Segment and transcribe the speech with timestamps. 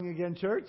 [0.00, 0.66] again, church.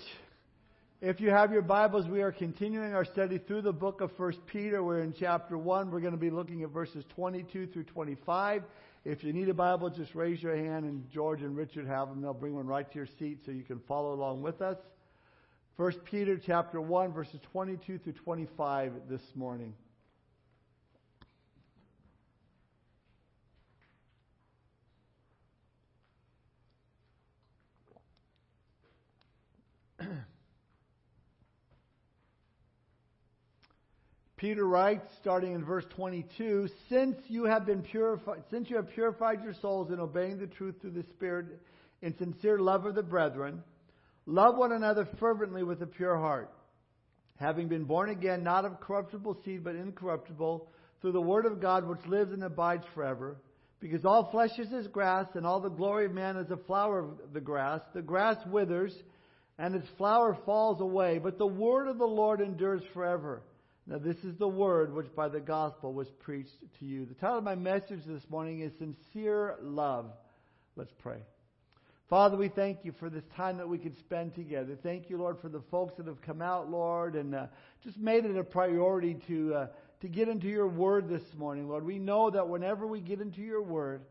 [1.00, 4.38] If you have your Bibles, we are continuing our study through the book of First
[4.46, 4.84] Peter.
[4.84, 5.90] We're in chapter 1.
[5.90, 8.62] We're going to be looking at verses 22 through 25.
[9.04, 12.22] If you need a Bible, just raise your hand, and George and Richard have them.
[12.22, 14.76] They'll bring one right to your seat so you can follow along with us.
[15.76, 19.74] First Peter chapter 1, verses 22 through 25 this morning.
[34.36, 39.42] Peter writes, starting in verse 22, since you have been purified, since you have purified
[39.42, 41.46] your souls in obeying the truth through the Spirit
[42.02, 43.62] in sincere love of the brethren,
[44.26, 46.52] love one another fervently with a pure heart,
[47.36, 50.68] having been born again, not of corruptible seed, but incorruptible,
[51.00, 53.38] through the word of God which lives and abides forever.
[53.80, 56.98] Because all flesh is as grass, and all the glory of man is a flower
[56.98, 57.80] of the grass.
[57.94, 58.94] The grass withers,
[59.58, 63.42] and its flower falls away, but the word of the Lord endures forever.
[63.88, 67.06] Now, this is the word which by the gospel was preached to you.
[67.06, 70.06] The title of my message this morning is Sincere Love.
[70.74, 71.18] Let's pray.
[72.10, 74.76] Father, we thank you for this time that we can spend together.
[74.82, 77.46] Thank you, Lord, for the folks that have come out, Lord, and uh,
[77.84, 79.66] just made it a priority to, uh,
[80.00, 81.84] to get into your word this morning, Lord.
[81.84, 84.02] We know that whenever we get into your word,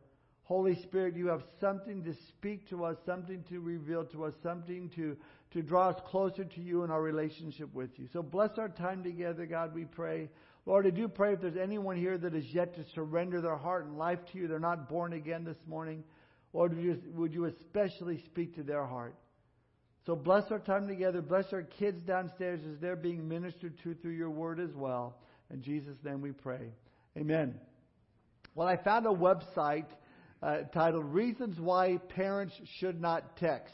[0.45, 4.89] Holy Spirit, you have something to speak to us, something to reveal to us, something
[4.95, 5.17] to
[5.55, 8.07] to draw us closer to you in our relationship with you.
[8.11, 10.29] So bless our time together, God, we pray.
[10.65, 13.85] Lord, I do pray if there's anyone here that is yet to surrender their heart
[13.85, 16.03] and life to you, they're not born again this morning,
[16.51, 19.15] Lord, would you, would you especially speak to their heart?
[20.05, 21.21] So bless our time together.
[21.21, 25.17] Bless our kids downstairs as they're being ministered to through your word as well.
[25.51, 26.73] In Jesus' name we pray.
[27.17, 27.55] Amen.
[28.55, 29.87] Well, I found a website
[30.45, 33.73] uh, titled Reasons Why Parents Should Not Text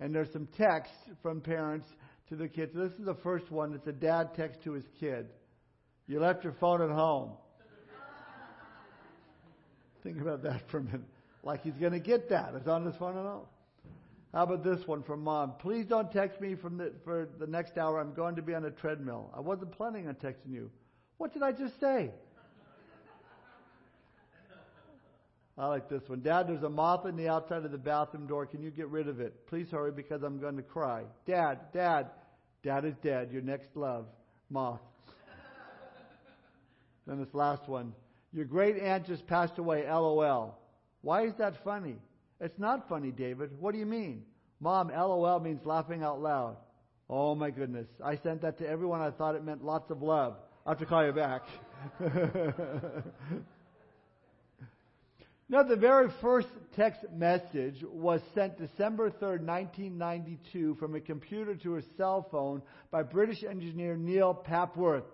[0.00, 1.86] and there's some text from parents
[2.28, 2.72] to the kids.
[2.74, 3.74] This is the first one.
[3.74, 5.26] It's a dad text to his kid.
[6.06, 7.32] You left your phone at home.
[10.02, 11.00] Think about that for a minute.
[11.42, 12.52] Like he's going to get that.
[12.54, 13.46] It's on his phone at home.
[14.32, 15.54] How about this one from mom?
[15.58, 17.98] Please don't text me from the, for the next hour.
[17.98, 19.32] I'm going to be on a treadmill.
[19.34, 20.70] I wasn't planning on texting you.
[21.16, 22.10] What did I just say?
[25.58, 26.20] I like this one.
[26.20, 28.46] Dad, there's a moth in the outside of the bathroom door.
[28.46, 29.46] Can you get rid of it?
[29.48, 31.02] Please hurry because I'm going to cry.
[31.26, 32.06] Dad, Dad,
[32.62, 33.32] Dad is dead.
[33.32, 34.06] Your next love,
[34.50, 34.80] moth.
[37.08, 37.92] then this last one.
[38.32, 39.84] Your great aunt just passed away.
[39.84, 40.56] LOL.
[41.00, 41.96] Why is that funny?
[42.40, 43.50] It's not funny, David.
[43.58, 44.22] What do you mean?
[44.60, 46.56] Mom, LOL means laughing out loud.
[47.10, 47.88] Oh my goodness.
[48.04, 49.00] I sent that to everyone.
[49.00, 50.36] I thought it meant lots of love.
[50.64, 51.42] I have to call you back.
[55.50, 61.76] Now, the very first text message was sent December 3rd, 1992, from a computer to
[61.76, 62.60] a cell phone
[62.90, 65.06] by British engineer Neil Papworth.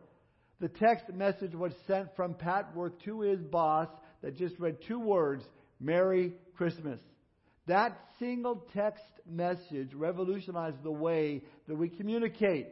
[0.60, 3.86] The text message was sent from Papworth to his boss
[4.22, 5.44] that just read two words
[5.78, 6.98] Merry Christmas.
[7.68, 12.70] That single text message revolutionized the way that we communicate.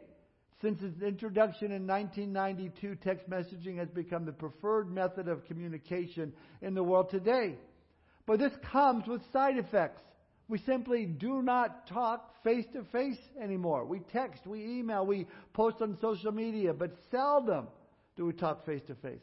[0.63, 6.31] Since its introduction in 1992, text messaging has become the preferred method of communication
[6.61, 7.57] in the world today.
[8.25, 10.01] But this comes with side effects.
[10.47, 13.83] We simply do not talk face to face anymore.
[13.85, 17.67] We text, we email, we post on social media, but seldom
[18.15, 19.19] do we talk face to face.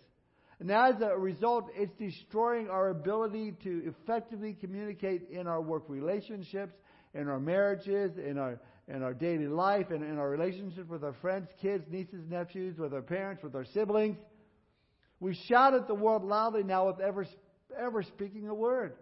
[0.58, 6.74] And as a result, it's destroying our ability to effectively communicate in our work relationships,
[7.14, 8.60] in our marriages, in our
[8.92, 12.92] in our daily life and in our relationships with our friends, kids, nieces, nephews, with
[12.92, 14.16] our parents, with our siblings.
[15.20, 17.26] We shout at the world loudly now without ever,
[17.78, 18.94] ever speaking a word.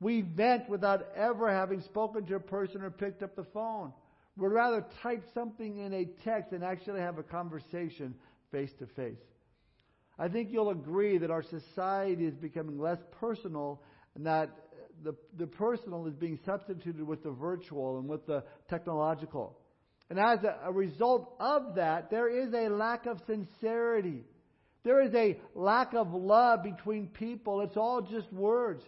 [0.00, 3.92] We vent without ever having spoken to a person or picked up the phone.
[4.36, 8.14] We'd rather type something in a text than actually have a conversation
[8.50, 9.20] face to face.
[10.18, 13.82] I think you'll agree that our society is becoming less personal
[14.14, 14.50] and that
[15.02, 19.58] the, the personal is being substituted with the virtual and with the technological.
[20.10, 24.24] And as a, a result of that, there is a lack of sincerity.
[24.84, 27.60] There is a lack of love between people.
[27.62, 28.82] It's all just words.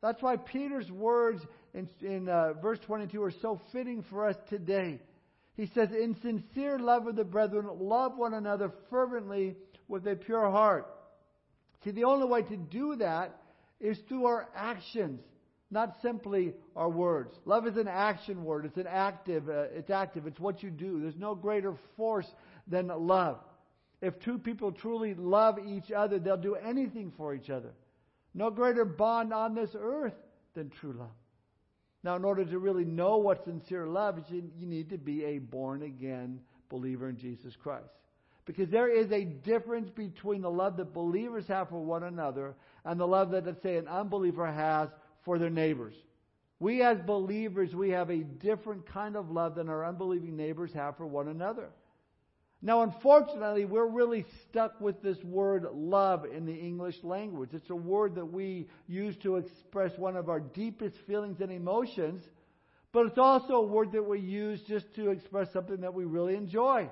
[0.00, 1.42] That's why Peter's words
[1.74, 5.00] in, in uh, verse 22 are so fitting for us today.
[5.56, 9.56] He says, In sincere love of the brethren, love one another fervently
[9.88, 10.86] with a pure heart.
[11.84, 13.36] See, the only way to do that
[13.80, 15.20] is through our actions
[15.72, 17.34] not simply our words.
[17.44, 18.66] Love is an action word.
[18.66, 19.48] It's an active.
[19.48, 20.26] Uh, it's active.
[20.26, 21.00] It's what you do.
[21.00, 22.30] There's no greater force
[22.68, 23.38] than love.
[24.00, 27.72] If two people truly love each other, they'll do anything for each other.
[28.34, 30.14] No greater bond on this earth
[30.54, 31.08] than true love.
[32.04, 35.38] Now, in order to really know what sincere love is, you, need to be a
[35.38, 37.92] born again believer in Jesus Christ.
[38.44, 42.54] Because there is a difference between the love that believers have for one another
[42.84, 44.88] and the love that, let's say, an unbeliever has
[45.24, 45.94] for their neighbors.
[46.58, 50.96] We as believers, we have a different kind of love than our unbelieving neighbors have
[50.96, 51.70] for one another.
[52.64, 57.50] Now, unfortunately, we're really stuck with this word love in the English language.
[57.52, 62.22] It's a word that we use to express one of our deepest feelings and emotions,
[62.92, 66.36] but it's also a word that we use just to express something that we really
[66.36, 66.88] enjoy.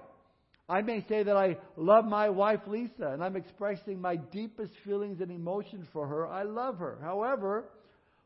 [0.69, 5.21] I may say that I love my wife Lisa, and I'm expressing my deepest feelings
[5.21, 6.27] and emotions for her.
[6.27, 6.99] I love her.
[7.01, 7.67] However,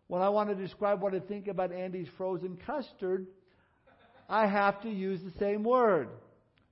[0.08, 3.26] when I want to describe what I think about Andy's frozen custard,
[4.28, 6.08] I have to use the same word.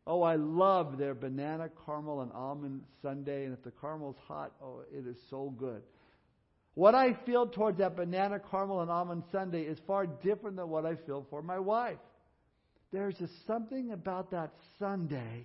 [0.07, 3.45] Oh, I love their banana, caramel, and almond sundae.
[3.45, 5.83] And if the caramel's hot, oh, it is so good.
[6.75, 10.87] What I feel towards that banana, caramel, and almond sundae is far different than what
[10.87, 11.99] I feel for my wife.
[12.93, 15.45] There's just something about that sundae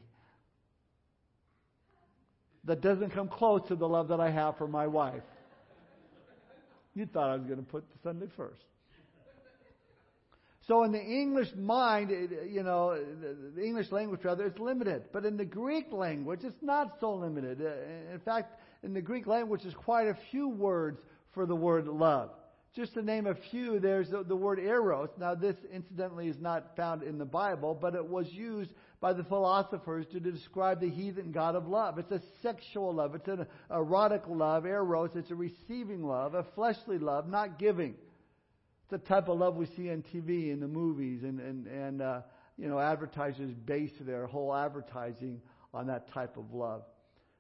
[2.64, 5.24] that doesn't come close to the love that I have for my wife.
[6.98, 8.64] You thought I was going to put the sundae first.
[10.68, 12.98] So in the English mind, you know,
[13.56, 15.04] the English language rather, it's limited.
[15.14, 17.62] But in the Greek language, it's not so limited.
[17.62, 21.00] Uh, in fact, in the Greek language, there's quite a few words
[21.36, 22.32] for the word love.
[22.76, 25.10] Just to name a few, there's the, the word eros.
[25.20, 29.24] Now, this incidentally is not found in the Bible, but it was used by the
[29.24, 32.00] philosophers to describe the heathen god of love.
[32.00, 33.14] It's a sexual love.
[33.16, 35.12] It's an erotic love, eros.
[35.16, 37.92] It's a receiving love, a fleshly love, not giving.
[37.92, 42.02] It's the type of love we see on TV, in the movies, and, and, and
[42.02, 42.22] uh,
[42.58, 45.42] you know, advertisers base their whole advertising
[45.74, 46.82] on that type of love.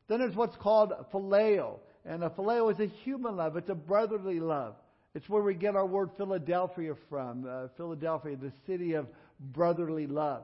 [0.07, 1.79] Then there's what's called phileo.
[2.05, 3.57] And a phileo is a human love.
[3.57, 4.75] It's a brotherly love.
[5.15, 7.45] It's where we get our word Philadelphia from.
[7.49, 9.07] Uh, Philadelphia, the city of
[9.39, 10.43] brotherly love.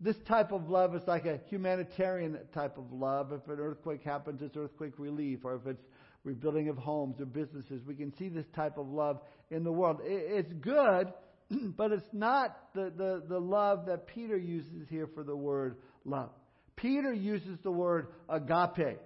[0.00, 3.32] This type of love is like a humanitarian type of love.
[3.32, 5.40] If an earthquake happens, it's earthquake relief.
[5.44, 5.82] Or if it's
[6.24, 7.82] rebuilding of homes or businesses.
[7.86, 10.00] We can see this type of love in the world.
[10.04, 11.12] It's good,
[11.76, 16.30] but it's not the, the, the love that Peter uses here for the word love.
[16.76, 18.98] Peter uses the word agape.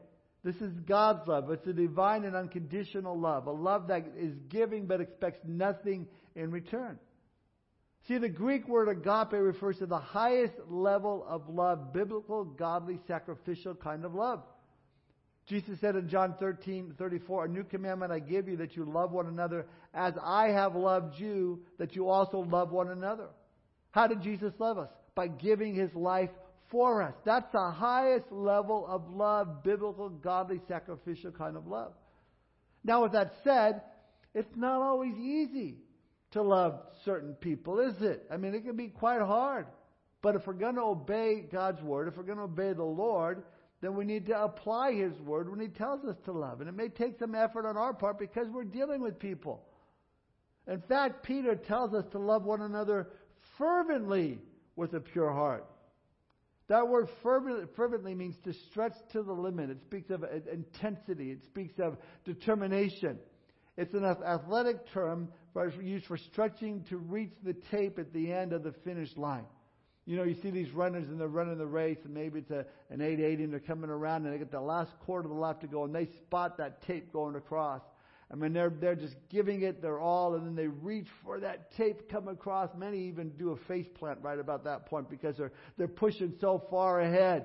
[0.44, 1.50] This is God's love.
[1.50, 6.50] It's a divine and unconditional love, a love that is giving but expects nothing in
[6.50, 6.98] return.
[8.08, 13.74] See, the Greek word agape refers to the highest level of love, biblical, godly, sacrificial
[13.74, 14.42] kind of love.
[15.46, 19.12] Jesus said in John 13, 34, A new commandment I give you that you love
[19.12, 23.28] one another as I have loved you, that you also love one another.
[23.92, 24.90] How did Jesus love us?
[25.14, 26.30] By giving his life
[26.70, 27.14] for us.
[27.24, 31.92] That's the highest level of love, biblical, godly, sacrificial kind of love.
[32.82, 33.82] Now, with that said,
[34.34, 35.76] it's not always easy
[36.32, 38.26] to love certain people, is it?
[38.30, 39.66] I mean, it can be quite hard.
[40.22, 43.42] But if we're going to obey God's word, if we're going to obey the Lord,
[43.80, 46.60] then we need to apply His Word when He tells us to love.
[46.60, 49.64] And it may take some effort on our part because we're dealing with people.
[50.68, 53.08] In fact, Peter tells us to love one another
[53.58, 54.38] fervently
[54.76, 55.66] with a pure heart.
[56.68, 59.70] That word fervently means to stretch to the limit.
[59.70, 61.32] It speaks of intensity.
[61.32, 63.18] It speaks of determination.
[63.76, 65.28] It's an athletic term
[65.80, 69.44] used for stretching to reach the tape at the end of the finish line.
[70.04, 72.66] You know, you see these runners and they're running the race, and maybe it's a,
[72.90, 75.60] an 880 and they're coming around and they get the last quarter of the lap
[75.60, 77.82] to go, and they spot that tape going across.
[78.32, 81.76] I mean, they're, they're just giving it their all, and then they reach for that
[81.76, 82.70] tape come across.
[82.76, 86.62] Many even do a face plant right about that point because they're, they're pushing so
[86.70, 87.44] far ahead.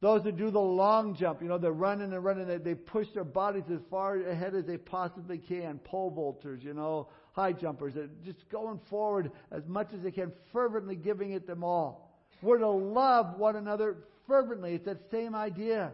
[0.00, 3.08] Those that do the long jump, you know, they're running and running, they, they push
[3.14, 5.78] their bodies as far ahead as they possibly can.
[5.78, 10.94] Pole vaulters, you know, high jumpers, just going forward as much as they can, fervently
[10.94, 12.22] giving it them all.
[12.42, 13.96] We're to love one another
[14.28, 14.74] fervently.
[14.74, 15.92] It's that same idea.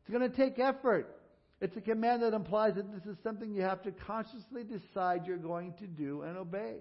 [0.00, 1.16] It's going to take effort.
[1.60, 5.36] It's a command that implies that this is something you have to consciously decide you're
[5.36, 6.78] going to do and obey.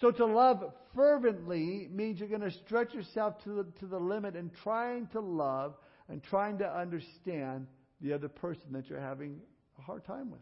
[0.00, 4.36] So to love fervently means you're going to stretch yourself to the, to the limit
[4.36, 5.74] in trying to love
[6.08, 7.66] and trying to understand
[8.00, 9.40] the other person that you're having
[9.78, 10.40] a hard time with.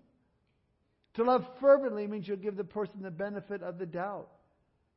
[1.15, 4.29] To love fervently means you'll give the person the benefit of the doubt.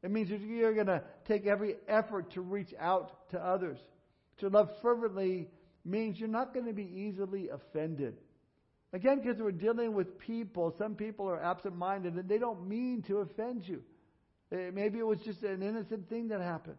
[0.02, 3.80] It means you're going to take every effort to reach out to others.
[4.38, 5.50] To love fervently
[5.84, 8.16] means you're not going to be easily offended.
[8.94, 13.04] Again, because we're dealing with people, some people are absent minded and they don't mean
[13.08, 13.82] to offend you.
[14.52, 16.78] Eh, maybe it was just an innocent thing that happened.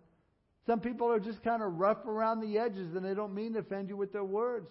[0.66, 3.60] Some people are just kind of rough around the edges and they don't mean to
[3.60, 4.70] offend you with their words.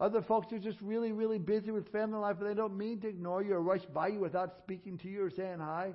[0.00, 3.08] Other folks are just really, really busy with family life and they don't mean to
[3.08, 5.92] ignore you or rush by you without speaking to you or saying hi.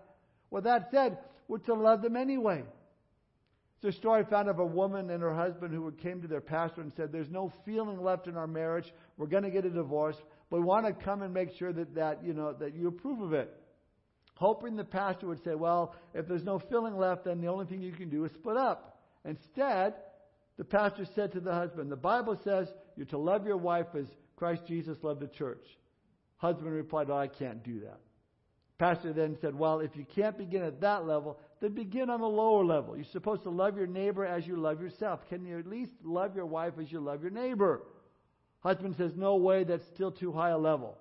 [0.51, 1.17] Well, that said,
[1.47, 2.63] we're to love them anyway.
[3.77, 6.41] It's a story I found of a woman and her husband who came to their
[6.41, 8.93] pastor and said, There's no feeling left in our marriage.
[9.17, 10.15] We're going to get a divorce,
[10.49, 13.21] but we want to come and make sure that, that, you know, that you approve
[13.21, 13.53] of it.
[14.35, 17.81] Hoping the pastor would say, Well, if there's no feeling left, then the only thing
[17.81, 18.99] you can do is split up.
[19.23, 19.93] Instead,
[20.57, 24.05] the pastor said to the husband, The Bible says you're to love your wife as
[24.35, 25.65] Christ Jesus loved the church.
[26.37, 27.99] Husband replied, oh, I can't do that.
[28.77, 32.27] Pastor then said, Well, if you can't begin at that level, then begin on a
[32.27, 32.95] lower level.
[32.95, 35.21] You're supposed to love your neighbor as you love yourself.
[35.29, 37.83] Can you at least love your wife as you love your neighbor?
[38.59, 40.97] Husband says, No way, that's still too high a level.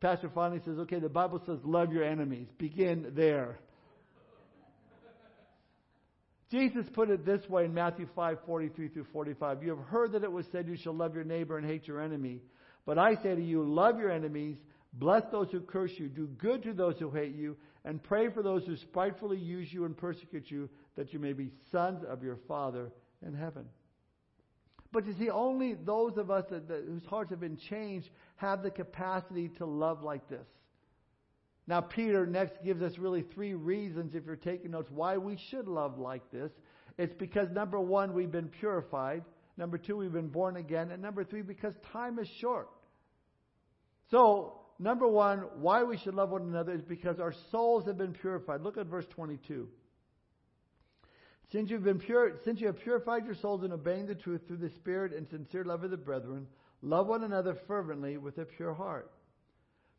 [0.00, 2.48] Pastor finally says, Okay, the Bible says love your enemies.
[2.58, 3.58] Begin there.
[6.50, 9.62] Jesus put it this way in Matthew 5, 43 through 45.
[9.62, 12.00] You have heard that it was said, You shall love your neighbor and hate your
[12.00, 12.40] enemy.
[12.86, 14.56] But I say to you, love your enemies,
[14.94, 18.42] bless those who curse you, do good to those who hate you, and pray for
[18.42, 22.38] those who spitefully use you and persecute you, that you may be sons of your
[22.48, 22.90] Father
[23.24, 23.66] in heaven.
[24.92, 28.62] But you see, only those of us that, that, whose hearts have been changed have
[28.62, 30.46] the capacity to love like this.
[31.66, 35.68] Now, Peter next gives us really three reasons, if you're taking notes, why we should
[35.68, 36.50] love like this.
[36.98, 39.22] It's because, number one, we've been purified.
[39.56, 40.90] Number two, we've been born again.
[40.90, 42.68] And number three, because time is short.
[44.10, 48.14] So, number one, why we should love one another is because our souls have been
[48.14, 48.62] purified.
[48.62, 49.68] Look at verse 22.
[51.52, 54.58] Since, you've been pure, since you have purified your souls in obeying the truth through
[54.58, 56.46] the Spirit and sincere love of the brethren,
[56.80, 59.10] love one another fervently with a pure heart.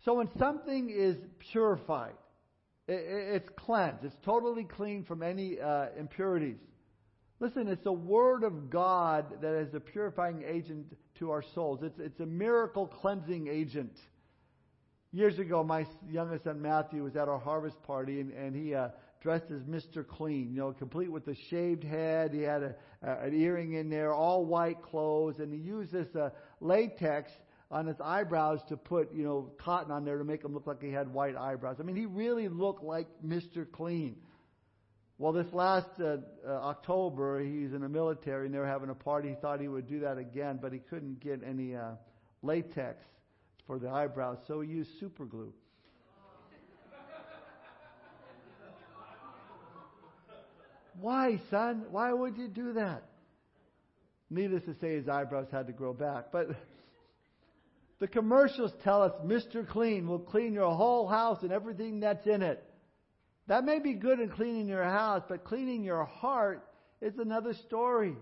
[0.05, 1.17] So when something is
[1.51, 2.13] purified,
[2.87, 6.57] it's cleansed, it's totally clean from any uh, impurities.
[7.39, 10.85] Listen, it's the Word of God that is a purifying agent
[11.19, 11.79] to our souls.
[11.81, 13.97] It's, it's a miracle cleansing agent.
[15.11, 18.89] Years ago, my youngest son Matthew was at our harvest party, and, and he uh,
[19.21, 20.05] dressed as Mr.
[20.05, 22.33] Clean, you know, complete with a shaved head.
[22.33, 26.13] He had a, a, an earring in there, all white clothes, and he used this
[26.15, 27.31] uh, latex
[27.69, 30.81] on his eyebrows to put, you know, cotton on there to make him look like
[30.81, 31.77] he had white eyebrows.
[31.79, 33.71] I mean, he really looked like Mr.
[33.71, 34.15] Clean.
[35.17, 38.95] Well, this last uh, uh, October, he's in the military and they were having a
[38.95, 39.29] party.
[39.29, 41.91] He thought he would do that again, but he couldn't get any uh,
[42.41, 43.03] latex
[43.67, 45.53] for the eyebrows, so he used super glue.
[50.99, 51.85] Why, son?
[51.91, 53.03] Why would you do that?
[54.29, 56.31] Needless to say, his eyebrows had to grow back.
[56.31, 56.47] But
[57.99, 59.67] the commercials tell us Mr.
[59.67, 62.63] Clean will clean your whole house and everything that's in it.
[63.47, 66.65] That may be good in cleaning your house, but cleaning your heart
[67.01, 68.15] is another story.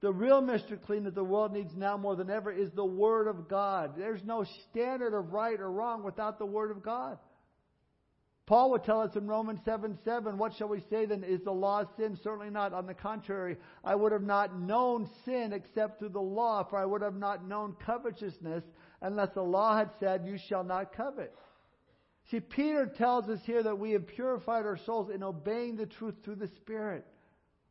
[0.00, 0.80] The real Mr.
[0.80, 3.94] Clean that the world needs now more than ever is the Word of God.
[3.96, 7.18] There's no standard of right or wrong without the Word of God.
[8.48, 11.22] Paul would tell us in Romans 7 7, what shall we say then?
[11.22, 12.18] Is the law sin?
[12.24, 12.72] Certainly not.
[12.72, 16.86] On the contrary, I would have not known sin except through the law, for I
[16.86, 18.64] would have not known covetousness
[19.02, 21.34] unless the law had said, You shall not covet.
[22.30, 26.14] See, Peter tells us here that we have purified our souls in obeying the truth
[26.24, 27.04] through the Spirit.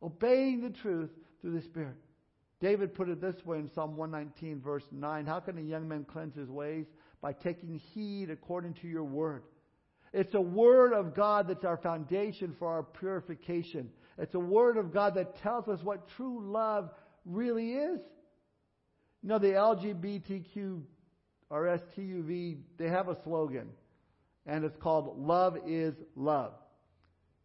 [0.00, 1.96] Obeying the truth through the Spirit.
[2.60, 6.04] David put it this way in Psalm 119, verse 9 How can a young man
[6.04, 6.86] cleanse his ways?
[7.20, 9.42] By taking heed according to your word.
[10.12, 13.90] It's a word of God that's our foundation for our purification.
[14.16, 16.90] It's a word of God that tells us what true love
[17.24, 18.00] really is.
[19.22, 20.82] You know, the LGBTQ
[21.50, 23.68] or STUV, they have a slogan,
[24.46, 26.52] and it's called Love is Love.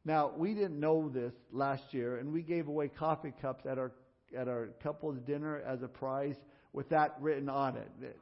[0.05, 3.93] Now, we didn't know this last year, and we gave away coffee cups at our,
[4.37, 6.35] at our couples dinner as a prize
[6.73, 8.17] with that written on it.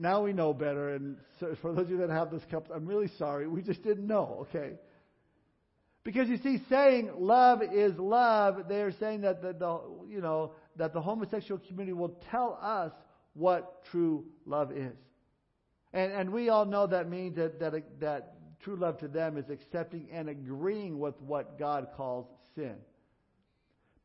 [0.00, 2.86] Now we know better, and so for those of you that have those cups, I'm
[2.86, 3.46] really sorry.
[3.46, 4.72] We just didn't know, okay?
[6.02, 10.52] Because you see, saying love is love, they are saying that the, the you know
[10.76, 12.92] that the homosexual community will tell us
[13.34, 14.96] what true love is.
[15.92, 19.50] And, and we all know that means that, that, that true love to them is
[19.50, 22.76] accepting and agreeing with what God calls sin.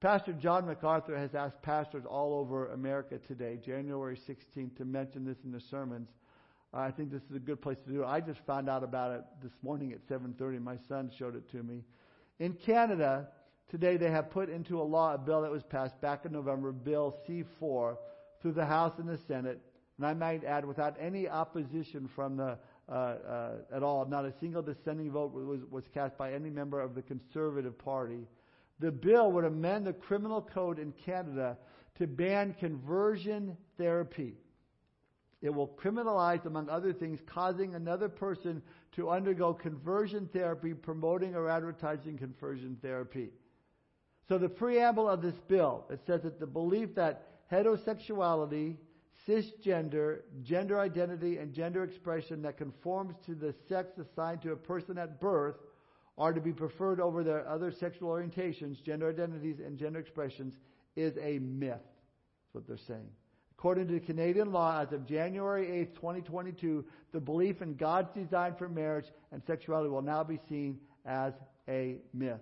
[0.05, 5.37] Pastor John MacArthur has asked pastors all over America today, January 16th, to mention this
[5.43, 6.09] in their sermons.
[6.71, 8.05] Uh, I think this is a good place to do it.
[8.05, 10.59] I just found out about it this morning at 7:30.
[10.59, 11.83] My son showed it to me.
[12.37, 13.29] In Canada,
[13.67, 16.71] today they have put into a law a bill that was passed back in November,
[16.71, 17.97] Bill C4,
[18.43, 19.59] through the House and the Senate,
[19.97, 24.33] and I might add, without any opposition from the uh, uh, at all, not a
[24.39, 28.27] single dissenting vote was, was cast by any member of the Conservative Party.
[28.79, 31.57] The bill would amend the criminal code in Canada
[31.97, 34.35] to ban conversion therapy.
[35.41, 38.61] It will criminalize, among other things, causing another person
[38.93, 43.29] to undergo conversion therapy, promoting or advertising conversion therapy.
[44.27, 48.77] So the preamble of this bill, it says that the belief that heterosexuality,
[49.27, 54.97] cisgender, gender identity, and gender expression that conforms to the sex assigned to a person
[54.97, 55.55] at birth
[56.17, 60.53] are to be preferred over their other sexual orientations, gender identities, and gender expressions
[60.95, 61.73] is a myth.
[61.73, 63.09] That's what they're saying.
[63.57, 68.69] According to Canadian law, as of January 8, 2022, the belief in God's design for
[68.69, 71.33] marriage and sexuality will now be seen as
[71.67, 72.41] a myth.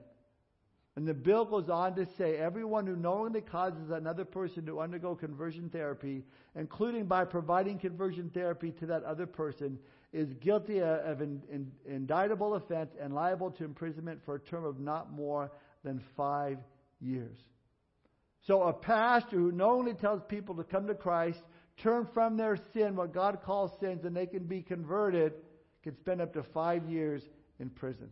[0.96, 5.16] And the bill goes on to say everyone who knowingly causes another person to undergo
[5.16, 6.24] conversion therapy,
[6.56, 9.80] including by providing conversion therapy to that other person,
[10.14, 11.42] is guilty of an
[11.86, 15.52] indictable offense and liable to imprisonment for a term of not more
[15.84, 16.60] than five
[17.02, 17.38] years.
[18.46, 21.42] So a pastor who knowingly tells people to come to Christ,
[21.78, 25.34] turn from their sin, what God calls sins, and they can be converted,
[25.82, 27.24] can spend up to five years
[27.60, 28.10] in prison.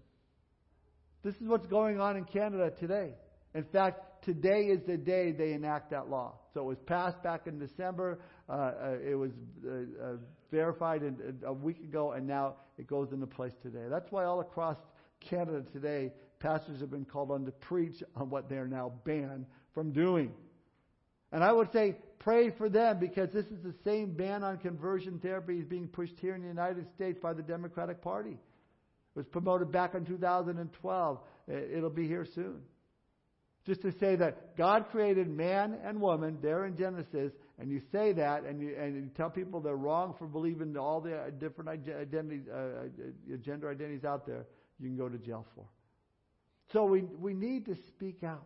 [1.24, 3.13] This is what's going on in Canada today.
[3.53, 6.35] In fact, today is the day they enact that law.
[6.53, 8.19] So it was passed back in December.
[8.49, 9.31] Uh, uh, it was
[9.65, 10.17] uh, uh
[10.51, 13.85] verified in, a week ago, and now it goes into place today.
[13.89, 14.77] That's why all across
[15.21, 19.45] Canada today, pastors have been called on to preach on what they are now banned
[19.73, 20.33] from doing.
[21.31, 25.19] And I would say pray for them because this is the same ban on conversion
[25.19, 28.31] therapy is being pushed here in the United States by the Democratic Party.
[28.31, 31.19] It was promoted back in 2012.
[31.47, 32.61] It'll be here soon.
[33.65, 38.11] Just to say that God created man and woman there in Genesis, and you say
[38.13, 42.47] that, and you, and you tell people they're wrong for believing all the different identities,
[42.51, 44.47] uh, uh, gender identities out there,
[44.79, 45.65] you can go to jail for.
[46.73, 48.45] So we, we need to speak out.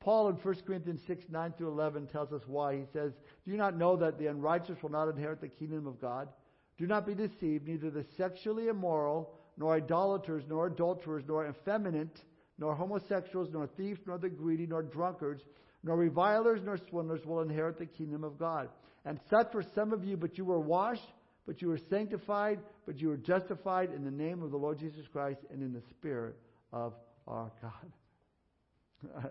[0.00, 2.76] Paul in 1 Corinthians 6, 9 through 11 tells us why.
[2.76, 3.12] He says,
[3.44, 6.28] Do you not know that the unrighteous will not inherit the kingdom of God?
[6.76, 12.20] Do not be deceived, neither the sexually immoral, nor idolaters, nor adulterers, nor effeminate,
[12.58, 15.42] nor homosexuals, nor thieves, nor the greedy, nor drunkards,
[15.82, 18.68] nor revilers, nor swindlers will inherit the kingdom of God.
[19.04, 21.12] And such were some of you, but you were washed,
[21.46, 25.06] but you were sanctified, but you were justified in the name of the Lord Jesus
[25.12, 26.36] Christ and in the Spirit
[26.72, 26.94] of
[27.26, 29.30] our God.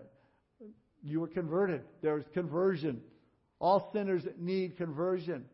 [1.02, 1.82] you were converted.
[2.02, 3.00] There's conversion.
[3.60, 5.44] All sinners need conversion.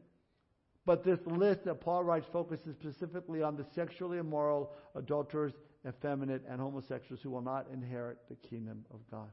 [0.91, 5.53] But this list that Paul writes focuses specifically on the sexually immoral, adulterers,
[5.87, 9.31] effeminate, and homosexuals who will not inherit the kingdom of God.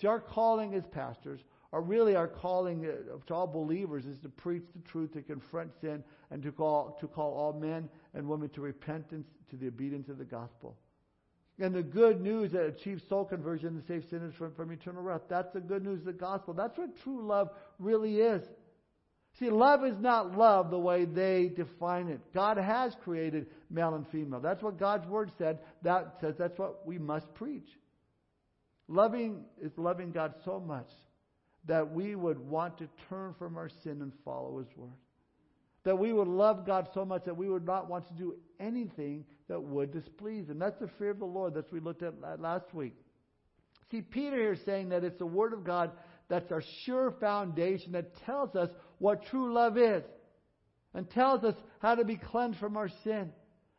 [0.00, 4.28] See, our calling as pastors, or really our calling uh, to all believers, is to
[4.28, 6.02] preach the truth, to confront sin,
[6.32, 10.18] and to call, to call all men and women to repentance, to the obedience of
[10.18, 10.76] the gospel.
[11.60, 15.22] And the good news that achieves soul conversion and saves sinners from, from eternal wrath.
[15.28, 16.52] That's the good news of the gospel.
[16.52, 18.42] That's what true love really is.
[19.38, 22.20] See, love is not love the way they define it.
[22.34, 24.40] God has created male and female.
[24.40, 25.58] That's what God's Word said.
[25.82, 27.68] That says that's what we must preach.
[28.88, 30.90] Loving is loving God so much
[31.66, 34.90] that we would want to turn from our sin and follow His Word.
[35.84, 39.24] That we would love God so much that we would not want to do anything
[39.48, 40.58] that would displease Him.
[40.58, 42.94] That's the fear of the Lord that we looked at last week.
[43.90, 45.90] See, Peter here saying that it's the Word of God
[46.32, 50.02] that's our sure foundation that tells us what true love is
[50.94, 53.30] and tells us how to be cleansed from our sin.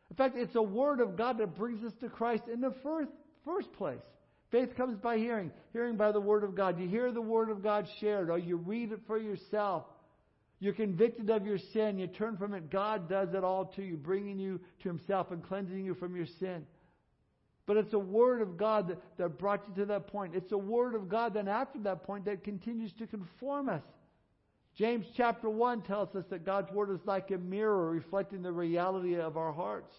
[0.08, 3.10] In fact, it's a word of God that brings us to Christ in the first,
[3.44, 3.98] first place.
[4.52, 6.78] Faith comes by hearing, hearing by the Word of God.
[6.78, 9.82] You hear the Word of God shared, or you read it for yourself.
[10.60, 11.98] You're convicted of your sin.
[11.98, 12.70] You turn from it.
[12.70, 16.26] God does it all to you, bringing you to Himself and cleansing you from your
[16.38, 16.64] sin.
[17.66, 20.34] But it's a word of God that, that brought you to that point.
[20.34, 23.82] It's a word of God then after that point that continues to conform us.
[24.76, 29.16] James chapter 1 tells us that God's word is like a mirror reflecting the reality
[29.16, 29.94] of our hearts.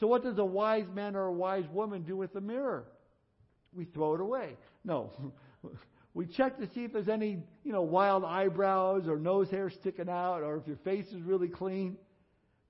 [0.00, 2.84] So what does a wise man or a wise woman do with a mirror?
[3.72, 4.56] We throw it away.
[4.84, 5.12] No.
[6.14, 10.08] we check to see if there's any, you know, wild eyebrows or nose hair sticking
[10.08, 11.96] out or if your face is really clean.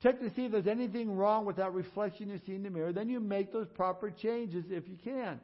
[0.02, 2.92] Check to see if there's anything wrong with that reflection you see in the mirror.
[2.92, 5.40] Then you make those proper changes if you can.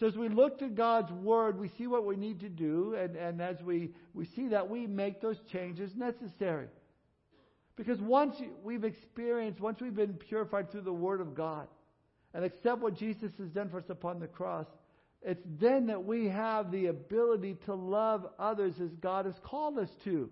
[0.00, 3.14] So as we look to God's Word, we see what we need to do, and,
[3.16, 6.68] and as we, we see that, we make those changes necessary.
[7.76, 11.68] Because once we've experienced, once we've been purified through the Word of God,
[12.34, 14.66] and accept what Jesus has done for us upon the cross,
[15.22, 19.90] it's then that we have the ability to love others as God has called us
[20.04, 20.30] to.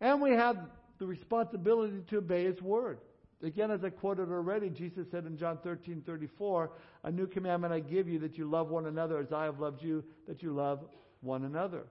[0.00, 0.56] And we have
[1.02, 2.98] the responsibility to obey His word.
[3.42, 6.70] Again, as I quoted already, Jesus said in John 13, 34,
[7.02, 9.82] A new commandment I give you that you love one another as I have loved
[9.82, 10.84] you, that you love
[11.20, 11.86] one another.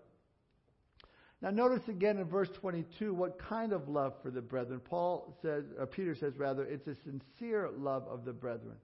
[1.42, 4.80] Now notice again in verse 22 what kind of love for the brethren.
[4.80, 8.78] Paul says, or Peter says rather, it's a sincere love of the brethren.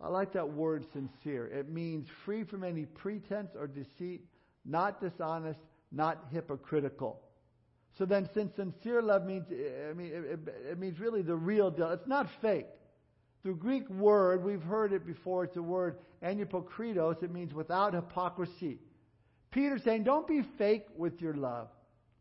[0.00, 1.46] I like that word sincere.
[1.46, 4.24] It means free from any pretense or deceit,
[4.64, 5.60] not dishonest,
[5.92, 7.20] not hypocritical.
[7.98, 11.70] So then, since sincere love means, eh, I mean, it, it, means really the real
[11.70, 11.90] deal.
[11.90, 12.66] It's not fake.
[13.44, 17.22] The Greek word, we've heard it before, it's a word anupokritos.
[17.22, 18.78] It means without hypocrisy.
[19.50, 21.68] Peter's saying, don't be fake with your love.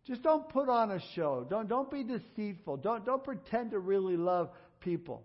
[0.06, 1.46] Just don't put on a show.
[1.50, 2.78] Don't, don't be deceitful.
[2.78, 5.24] Don't, don't pretend to really love people.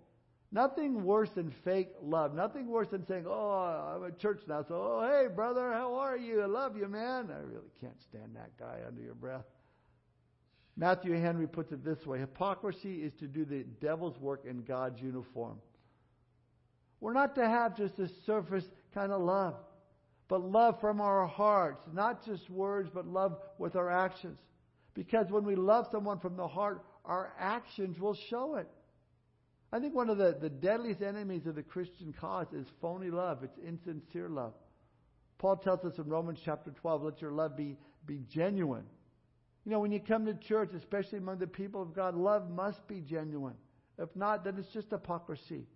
[0.52, 2.34] Nothing worse than fake love.
[2.34, 6.16] Nothing worse than saying, oh, I'm at church now, so, oh, hey, brother, how are
[6.16, 6.42] you?
[6.42, 7.30] I love you, man.
[7.30, 9.46] I really can't stand that guy under your breath.
[10.76, 15.00] Matthew Henry puts it this way Hypocrisy is to do the devil's work in God's
[15.00, 15.58] uniform.
[17.00, 19.54] We're not to have just a surface kind of love,
[20.28, 24.38] but love from our hearts, not just words, but love with our actions.
[24.94, 28.68] Because when we love someone from the heart, our actions will show it.
[29.72, 33.42] I think one of the, the deadliest enemies of the Christian cause is phony love.
[33.42, 34.54] It's insincere love.
[35.38, 38.84] Paul tells us in Romans chapter 12, let your love be, be genuine.
[39.64, 42.86] You know, when you come to church, especially among the people of God, love must
[42.86, 43.54] be genuine.
[43.98, 45.66] If not, then it's just hypocrisy.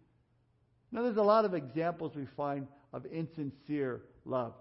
[0.92, 4.54] Now, there's a lot of examples we find of insincere love.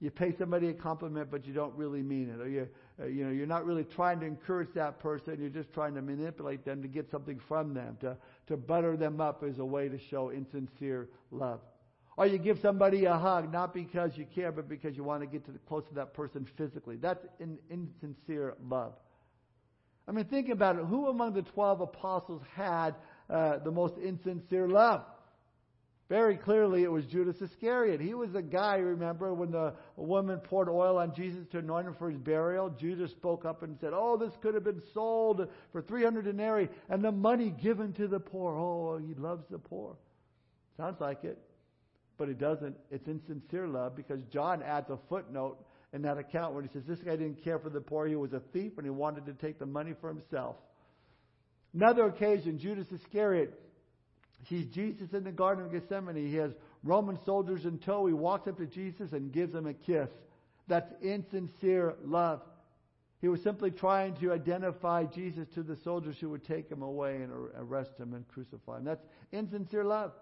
[0.00, 2.68] You pay somebody a compliment, but you don't really mean it, or you,
[3.00, 5.38] uh, you know, you're not really trying to encourage that person.
[5.40, 9.20] You're just trying to manipulate them to get something from them, to to butter them
[9.20, 11.60] up as a way to show insincere love.
[12.18, 15.26] Or you give somebody a hug, not because you care, but because you want to
[15.28, 16.96] get to the, close to that person physically.
[16.96, 18.94] That's in, insincere love.
[20.08, 20.84] I mean, think about it.
[20.86, 22.96] Who among the 12 apostles had
[23.30, 25.04] uh, the most insincere love?
[26.08, 28.00] Very clearly, it was Judas Iscariot.
[28.00, 31.94] He was the guy, remember, when the woman poured oil on Jesus to anoint him
[31.94, 32.68] for his burial.
[32.68, 37.00] Judas spoke up and said, Oh, this could have been sold for 300 denarii and
[37.04, 38.56] the money given to the poor.
[38.56, 39.94] Oh, he loves the poor.
[40.76, 41.38] Sounds like it.
[42.18, 42.76] But it doesn't.
[42.90, 45.58] It's insincere love because John adds a footnote
[45.92, 48.06] in that account where he says, This guy didn't care for the poor.
[48.06, 50.56] He was a thief and he wanted to take the money for himself.
[51.74, 53.58] Another occasion, Judas Iscariot
[54.48, 56.16] sees Jesus in the Garden of Gethsemane.
[56.16, 56.50] He has
[56.82, 58.06] Roman soldiers in tow.
[58.06, 60.08] He walks up to Jesus and gives him a kiss.
[60.66, 62.40] That's insincere love.
[63.20, 67.16] He was simply trying to identify Jesus to the soldiers who would take him away
[67.16, 68.84] and arrest him and crucify him.
[68.84, 70.12] That's insincere love.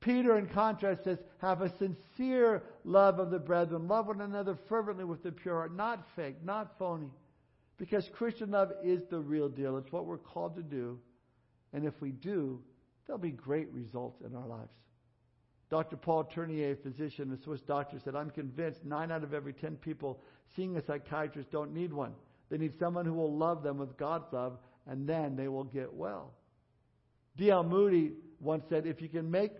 [0.00, 3.88] Peter, in contrast, says, Have a sincere love of the brethren.
[3.88, 5.74] Love one another fervently with the pure heart.
[5.74, 7.10] Not fake, not phony.
[7.78, 9.76] Because Christian love is the real deal.
[9.76, 10.98] It's what we're called to do.
[11.72, 12.60] And if we do,
[13.06, 14.72] there'll be great results in our lives.
[15.70, 15.96] Dr.
[15.96, 19.76] Paul Tournier, a physician, a Swiss doctor, said, I'm convinced nine out of every ten
[19.76, 20.20] people
[20.56, 22.14] seeing a psychiatrist don't need one.
[22.50, 25.92] They need someone who will love them with God's love, and then they will get
[25.92, 26.32] well.
[27.36, 27.64] D.L.
[27.64, 29.52] Moody once said, If you can make,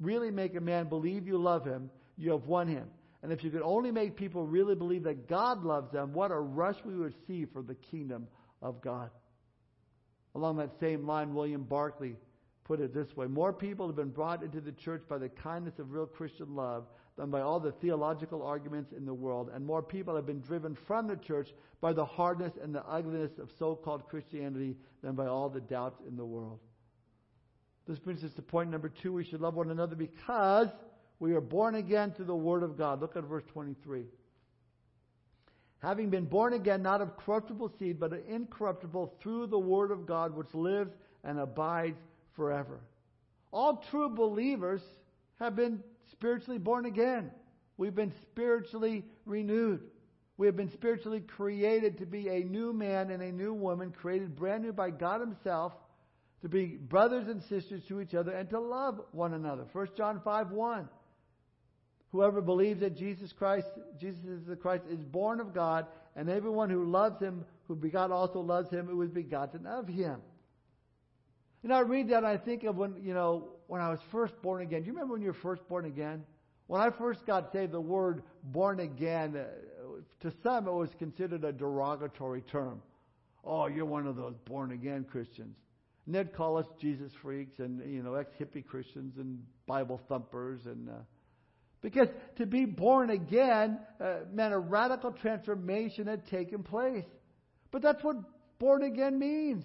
[0.00, 2.86] really make a man believe you love him, you have won him.
[3.22, 6.38] And if you could only make people really believe that God loves them, what a
[6.38, 8.28] rush we would see for the kingdom
[8.62, 9.10] of God.
[10.34, 12.14] Along that same line, William Barclay
[12.64, 15.78] put it this way More people have been brought into the church by the kindness
[15.78, 16.84] of real Christian love
[17.16, 20.74] than by all the theological arguments in the world, and more people have been driven
[20.86, 25.26] from the church by the hardness and the ugliness of so called Christianity than by
[25.26, 26.58] all the doubts in the world.
[27.86, 29.12] This brings us to point number two.
[29.12, 30.68] We should love one another because
[31.20, 33.00] we are born again through the Word of God.
[33.00, 34.04] Look at verse 23.
[35.78, 40.34] Having been born again, not of corruptible seed, but incorruptible through the Word of God,
[40.34, 40.90] which lives
[41.22, 41.98] and abides
[42.34, 42.80] forever.
[43.52, 44.82] All true believers
[45.38, 47.30] have been spiritually born again.
[47.76, 49.80] We've been spiritually renewed.
[50.38, 54.36] We have been spiritually created to be a new man and a new woman, created
[54.36, 55.72] brand new by God Himself,
[56.42, 59.64] to be brothers and sisters to each other and to love one another.
[59.72, 60.88] 1 John 5 1.
[62.12, 63.66] Whoever believes that Jesus Christ,
[64.00, 68.10] Jesus is the Christ, is born of God, and everyone who loves Him, who begot
[68.10, 70.20] also loves Him who was begotten of Him.
[71.66, 74.40] Know, I read that and I think of when, you know, when I was first
[74.40, 74.82] born again.
[74.82, 76.22] Do you remember when you were first born again?
[76.68, 79.46] When I first got saved, the word born again, uh,
[80.20, 82.82] to some it was considered a derogatory term.
[83.44, 85.56] Oh, you're one of those born again Christians.
[86.06, 90.66] And they'd call us Jesus freaks and, you know, ex hippie Christians and Bible thumpers.
[90.66, 90.92] and uh,
[91.82, 97.04] Because to be born again uh, meant a radical transformation had taken place.
[97.72, 98.16] But that's what
[98.58, 99.64] born again means.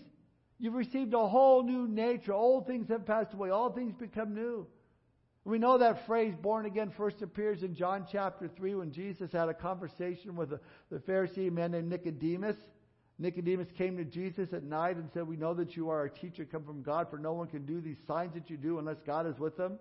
[0.57, 2.33] You've received a whole new nature.
[2.33, 3.49] Old things have passed away.
[3.49, 4.67] All things become new.
[5.43, 9.49] We know that phrase, born again, first appears in John chapter 3 when Jesus had
[9.49, 10.59] a conversation with the,
[10.91, 12.57] the Pharisee man named Nicodemus.
[13.21, 16.43] Nicodemus came to Jesus at night and said, We know that you are a teacher
[16.43, 19.27] come from God, for no one can do these signs that you do unless God
[19.27, 19.77] is with them.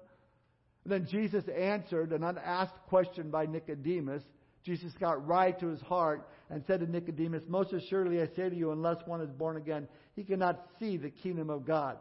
[0.84, 4.22] And then Jesus answered an unasked question by Nicodemus.
[4.62, 8.54] Jesus got right to his heart and said to Nicodemus, Most assuredly I say to
[8.54, 11.96] you, unless one is born again, he cannot see the kingdom of God.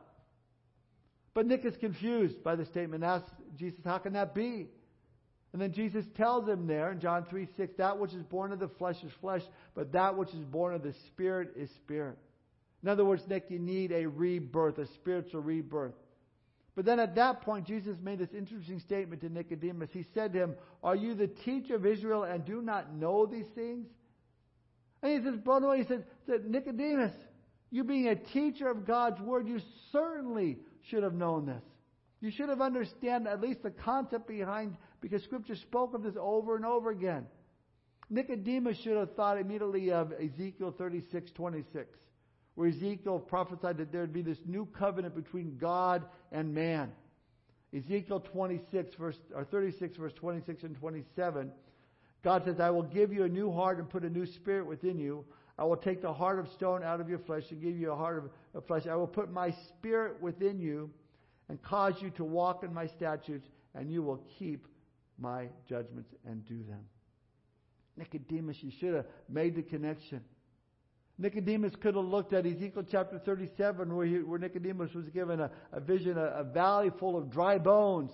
[1.33, 4.67] But Nick is confused by the statement, asks Jesus, How can that be?
[5.51, 8.59] And then Jesus tells him there in John 3 6, That which is born of
[8.59, 9.41] the flesh is flesh,
[9.73, 12.17] but that which is born of the Spirit is spirit.
[12.83, 15.95] In other words, Nick, you need a rebirth, a spiritual rebirth.
[16.75, 19.89] But then at that point, Jesus made this interesting statement to Nicodemus.
[19.91, 23.47] He said to him, Are you the teacher of Israel and do not know these
[23.53, 23.87] things?
[25.01, 27.11] And he says, By the way, he said, said Nicodemus,
[27.71, 29.59] you being a teacher of God's word, you
[29.91, 30.57] certainly
[30.89, 31.63] should have known this.
[32.21, 36.55] You should have understood at least the concept behind, because Scripture spoke of this over
[36.55, 37.25] and over again.
[38.09, 41.87] Nicodemus should have thought immediately of Ezekiel 36, 26,
[42.55, 46.91] where Ezekiel prophesied that there would be this new covenant between God and man.
[47.75, 51.51] Ezekiel 26, verse, or 36, verse 26 and 27,
[52.23, 54.97] God says, I will give you a new heart and put a new spirit within
[54.97, 55.23] you.
[55.57, 57.95] I will take the heart of stone out of your flesh and give you a
[57.95, 58.87] heart of, of flesh.
[58.87, 60.89] I will put my spirit within you
[61.47, 64.65] and cause you to walk in my statutes, and you will keep
[65.19, 66.85] my judgments and do them.
[67.97, 70.21] Nicodemus, you should have made the connection.
[71.17, 75.51] Nicodemus could have looked at Ezekiel chapter 37, where, he, where Nicodemus was given a,
[75.73, 78.11] a vision, a, a, valley full of dry bones.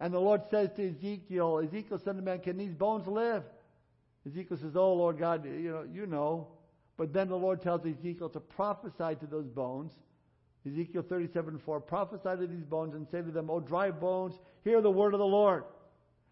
[0.00, 3.42] And the Lord says to Ezekiel, Ezekiel, son of man, can these bones live?
[4.26, 6.48] Ezekiel says, Oh, Lord God, you know, you know.
[6.96, 9.92] But then the Lord tells Ezekiel to prophesy to those bones.
[10.66, 14.80] Ezekiel 37 4, prophesy to these bones and say to them, O dry bones, hear
[14.80, 15.64] the word of the Lord.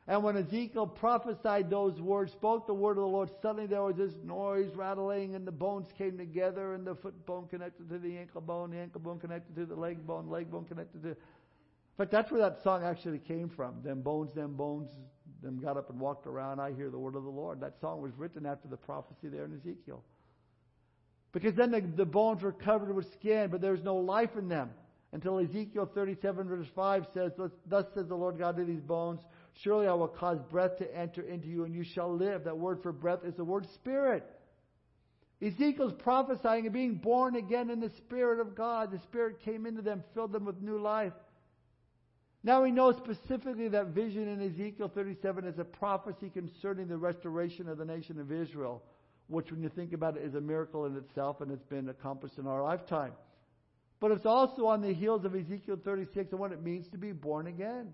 [0.08, 3.96] And when Ezekiel prophesied those words, spoke the word of the Lord, suddenly there was
[3.96, 8.16] this noise rattling, and the bones came together, and the foot bone connected to the
[8.16, 11.10] ankle bone, the ankle bone connected to the leg bone, leg bone connected to.
[11.10, 11.16] In
[11.98, 13.82] fact, that's where that song actually came from.
[13.82, 14.88] Them bones, them bones,
[15.42, 16.58] them got up and walked around.
[16.58, 17.60] I hear the word of the Lord.
[17.60, 20.02] That song was written after the prophecy there in Ezekiel.
[21.32, 24.48] Because then the, the bones were covered with skin, but there was no life in
[24.48, 24.70] them.
[25.12, 27.32] Until Ezekiel 37 verse 5 says,
[27.66, 29.20] Thus says the Lord God to these bones,
[29.62, 32.44] Surely I will cause breath to enter into you, and you shall live.
[32.44, 34.24] That word for breath is the word spirit.
[35.40, 38.90] Ezekiel's prophesying and being born again in the Spirit of God.
[38.90, 41.12] The Spirit came into them, filled them with new life.
[42.42, 47.68] Now we know specifically that vision in Ezekiel 37 is a prophecy concerning the restoration
[47.68, 48.82] of the nation of Israel,
[49.28, 52.38] which, when you think about it, is a miracle in itself and it's been accomplished
[52.38, 53.12] in our lifetime.
[54.00, 57.12] But it's also on the heels of Ezekiel 36 and what it means to be
[57.12, 57.92] born again.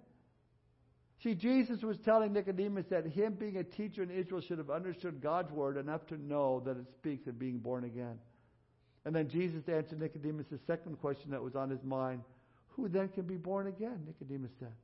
[1.25, 5.23] See, Jesus was telling Nicodemus that him being a teacher in Israel should have understood
[5.23, 8.19] God's word enough to know that it speaks of being born again.
[9.07, 12.21] And then Jesus answered Nicodemus' second question that was on his mind
[12.69, 14.03] Who then can be born again?
[14.07, 14.75] Nicodemus said.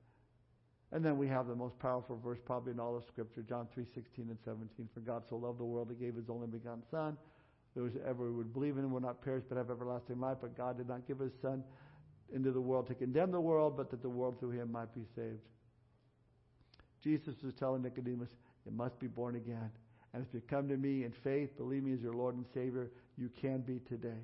[0.93, 3.85] And then we have the most powerful verse probably in all of Scripture, John 3
[3.95, 4.89] 16 and 17.
[4.95, 7.19] For God so loved the world, that he gave his only begotten Son.
[7.77, 10.39] Those ever would believe in him will not perish but have everlasting life.
[10.41, 11.63] But God did not give his Son
[12.33, 15.05] into the world to condemn the world, but that the world through him might be
[15.15, 15.41] saved.
[17.03, 18.31] Jesus was telling Nicodemus,
[18.67, 19.71] you must be born again.
[20.13, 22.91] And if you come to me in faith, believe me as your Lord and Savior,
[23.17, 24.23] you can be today.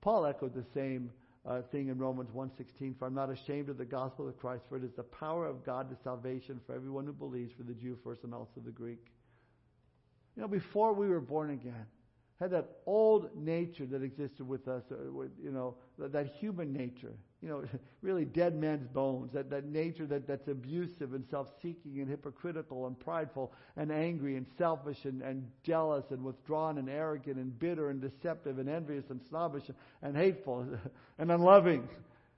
[0.00, 1.10] Paul echoed the same
[1.46, 4.76] uh, thing in Romans 1.16, For I'm not ashamed of the gospel of Christ, for
[4.76, 7.98] it is the power of God to salvation for everyone who believes, for the Jew
[8.04, 9.06] first and also the Greek.
[10.36, 11.86] You know, before we were born again,
[12.40, 14.96] had that old nature that existed with us, uh,
[15.42, 17.12] you know, that, that, human nature,
[17.44, 17.62] you know,
[18.02, 22.98] really dead man's bones, that, that nature that, that's abusive and self-seeking and hypocritical and
[22.98, 28.00] prideful and angry and selfish and, and jealous and withdrawn and arrogant and bitter and
[28.00, 29.64] deceptive and envious and snobbish
[30.02, 30.66] and hateful
[31.18, 31.86] and unloving.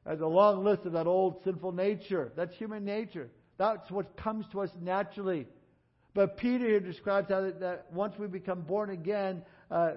[0.05, 2.33] As a long list of that old sinful nature.
[2.37, 3.29] That's human nature.
[3.59, 5.47] That's what comes to us naturally.
[6.15, 9.93] But Peter here describes how that, that once we become born again, uh,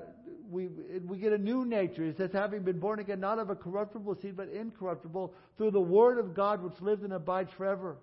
[0.49, 0.67] we,
[1.05, 2.05] we get a new nature.
[2.05, 5.79] He says, having been born again, not of a corruptible seed, but incorruptible, through the
[5.79, 7.97] word of God which lives and abides forever.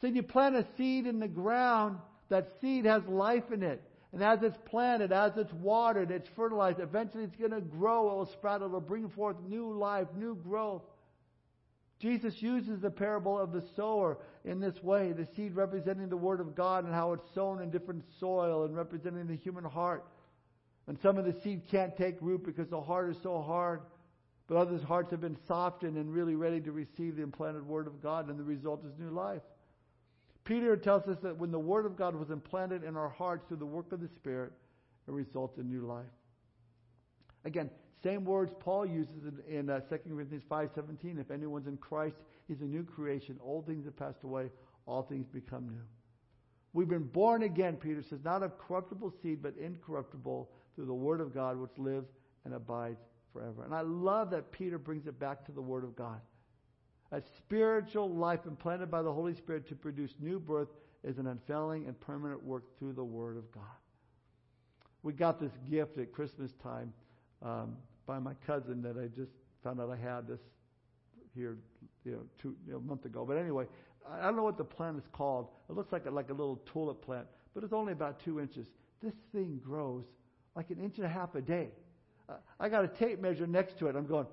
[0.00, 3.82] So you plant a seed in the ground, that seed has life in it.
[4.12, 8.16] And as it's planted, as it's watered, it's fertilized, eventually it's going to grow, it
[8.16, 10.82] will sprout, it will bring forth new life, new growth.
[11.98, 16.40] Jesus uses the parable of the sower in this way the seed representing the Word
[16.40, 20.04] of God and how it's sown in different soil and representing the human heart.
[20.88, 23.82] And some of the seed can't take root because the heart is so hard.
[24.48, 28.02] But others' hearts have been softened and really ready to receive the implanted Word of
[28.02, 29.42] God, and the result is new life.
[30.44, 33.58] Peter tells us that when the Word of God was implanted in our hearts through
[33.58, 34.52] the work of the Spirit,
[35.06, 36.04] it results in new life.
[37.44, 37.70] Again,
[38.02, 41.20] same words Paul uses in, in uh, 2 Corinthians 5.17.
[41.20, 42.16] If anyone's in Christ,
[42.48, 43.38] he's a new creation.
[43.42, 44.50] Old things have passed away.
[44.86, 45.82] All things become new.
[46.72, 51.20] We've been born again, Peter says, not of corruptible seed, but incorruptible through the Word
[51.20, 52.08] of God, which lives
[52.44, 53.00] and abides
[53.32, 53.64] forever.
[53.64, 56.20] And I love that Peter brings it back to the Word of God.
[57.12, 60.68] A spiritual life implanted by the Holy Spirit to produce new birth
[61.04, 63.64] is an unfailing and permanent work through the Word of God.
[65.02, 66.92] We got this gift at Christmas time
[67.42, 69.32] um, by my cousin that I just
[69.62, 70.40] found out I had this
[71.34, 71.58] here,
[72.04, 73.24] you know, two, you know, a month ago.
[73.26, 73.66] But anyway,
[74.10, 75.48] I don't know what the plant is called.
[75.68, 78.68] It looks like a, like a little tulip plant, but it's only about two inches.
[79.02, 80.04] This thing grows
[80.54, 81.68] like an inch and a half a day.
[82.28, 83.96] Uh, I got a tape measure next to it.
[83.96, 84.26] I'm going,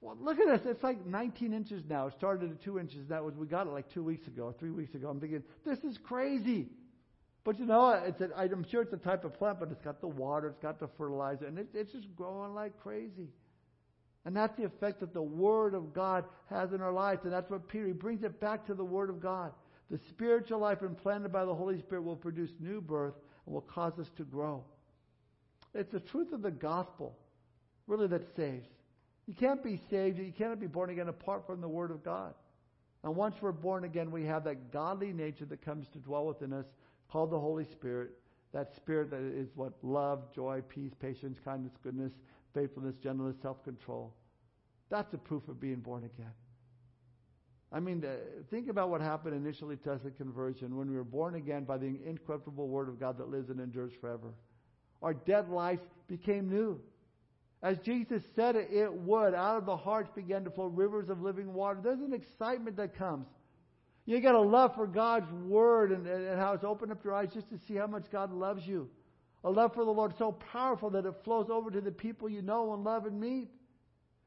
[0.00, 0.60] well, look at this.
[0.64, 2.08] It's like 19 inches now.
[2.08, 3.08] It started at two inches.
[3.08, 5.08] That was we got it like two weeks ago, or three weeks ago.
[5.08, 6.68] I'm thinking, this is crazy.
[7.44, 10.00] But you know, it's a, I'm sure it's a type of plant, but it's got
[10.00, 13.28] the water, it's got the fertilizer, and it, it's just growing like crazy.
[14.24, 17.22] And that's the effect that the Word of God has in our lives.
[17.24, 19.52] And that's what Peter, he brings it back to the Word of God.
[19.90, 23.14] The spiritual life implanted by the Holy Spirit will produce new birth
[23.46, 24.64] and will cause us to grow.
[25.74, 27.16] It's the truth of the gospel,
[27.86, 28.68] really, that saves.
[29.26, 32.34] You can't be saved, you cannot be born again apart from the Word of God.
[33.04, 36.52] And once we're born again, we have that godly nature that comes to dwell within
[36.52, 36.66] us,
[37.10, 38.10] called the Holy Spirit.
[38.52, 39.72] That Spirit that is what?
[39.82, 42.12] Love, joy, peace, patience, kindness, goodness,
[42.54, 44.14] faithfulness, gentleness, self control.
[44.90, 46.32] That's a proof of being born again.
[47.72, 48.04] I mean,
[48.50, 51.78] think about what happened initially to us at conversion when we were born again by
[51.78, 54.34] the incorruptible Word of God that lives and endures forever.
[55.02, 56.80] Our dead life became new.
[57.62, 59.34] As Jesus said it, it would.
[59.34, 61.80] Out of the hearts began to flow rivers of living water.
[61.82, 63.26] There's an excitement that comes.
[64.04, 67.28] You got a love for God's Word and, and how it's opened up your eyes
[67.32, 68.88] just to see how much God loves you.
[69.44, 72.42] A love for the Lord so powerful that it flows over to the people you
[72.42, 73.48] know and love and meet.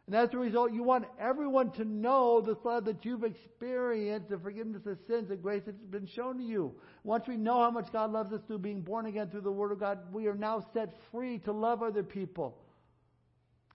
[0.07, 4.37] And as a result, you want everyone to know the love that you've experienced, the
[4.37, 6.75] forgiveness of sins, the grace that's been shown to you.
[7.03, 9.71] Once we know how much God loves us through being born again through the Word
[9.71, 12.55] of God, we are now set free to love other people.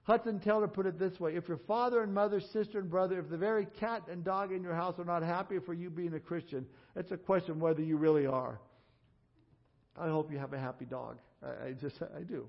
[0.05, 3.29] Hudson Taylor put it this way If your father and mother, sister and brother, if
[3.29, 6.21] the very cat and dog in your house are not happy for you being a
[6.21, 6.65] Christian,
[6.95, 8.61] it's a question whether you really are.
[9.99, 11.19] I hope you have a happy dog.
[11.43, 12.49] I, I just, I do.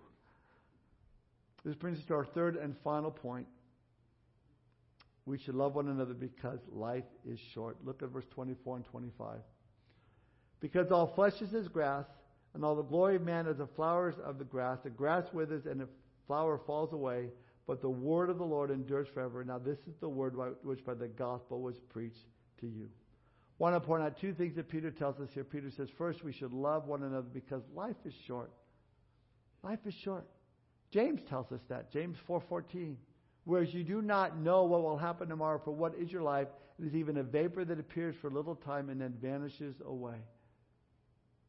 [1.66, 3.48] This brings us to our third and final point.
[5.26, 7.78] We should love one another because life is short.
[7.86, 9.40] Look at verse 24 and 25.
[10.60, 12.06] Because all flesh is as grass,
[12.54, 14.80] and all the glory of man is the flowers of the grass.
[14.84, 15.88] The grass withers and the
[16.28, 17.30] flower falls away,
[17.66, 19.44] but the word of the Lord endures forever.
[19.44, 22.26] Now, this is the word which by the gospel was preached
[22.60, 22.90] to you.
[23.58, 25.44] Want to point out two things that Peter tells us here.
[25.44, 28.52] Peter says, first, we should love one another because life is short.
[29.64, 30.26] Life is short.
[30.92, 31.92] James tells us that.
[31.92, 32.96] James 4:14.
[33.44, 36.48] Whereas you do not know what will happen tomorrow, for what is your life?
[36.80, 40.18] It is even a vapor that appears for a little time and then vanishes away.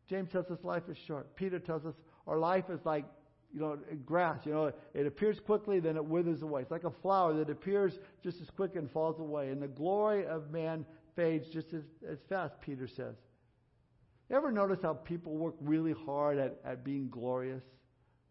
[0.09, 1.35] James tells us life is short.
[1.37, 1.95] Peter tells us
[2.27, 3.05] our life is like,
[3.53, 4.41] you know, grass.
[4.45, 6.63] You know, it appears quickly, then it withers away.
[6.63, 9.51] It's like a flower that appears just as quick and falls away.
[9.51, 13.15] And the glory of man fades just as, as fast, Peter says.
[14.31, 17.63] You ever notice how people work really hard at, at being glorious?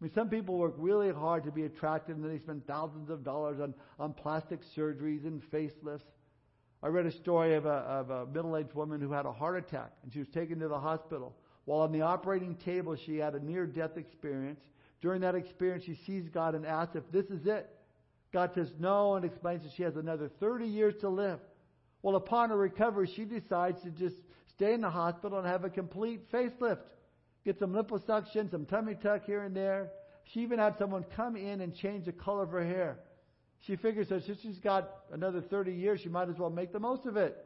[0.02, 3.08] I mean, some people work really hard to be attractive and then they spend thousands
[3.08, 6.10] of dollars on, on plastic surgeries and facelifts.
[6.82, 9.92] I read a story of a, of a middle-aged woman who had a heart attack
[10.02, 11.36] and she was taken to the hospital.
[11.66, 14.58] While on the operating table, she had a near-death experience.
[15.00, 17.70] During that experience, she sees God and asks if this is it.
[18.32, 21.38] God says no and explains that she has another 30 years to live.
[22.02, 24.16] Well, upon her recovery, she decides to just
[24.56, 26.80] stay in the hospital and have a complete facelift
[27.44, 29.90] get some liposuction, some tummy tuck here and there.
[30.24, 32.98] She even had someone come in and change the color of her hair.
[33.66, 36.80] She figures that since she's got another 30 years, she might as well make the
[36.80, 37.36] most of it.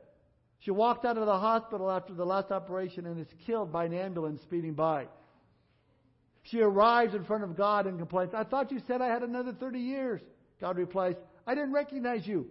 [0.61, 3.93] She walked out of the hospital after the last operation and is killed by an
[3.93, 5.07] ambulance speeding by.
[6.45, 9.53] She arrives in front of God and complains, I thought you said I had another
[9.53, 10.21] 30 years.
[10.61, 11.17] God replies,
[11.47, 12.47] I didn't recognize you.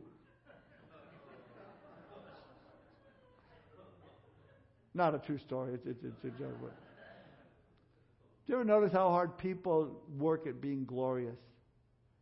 [4.94, 5.74] Not a true story.
[5.74, 6.56] It's, it's, it's a joke.
[8.46, 11.38] Do you ever notice how hard people work at being glorious?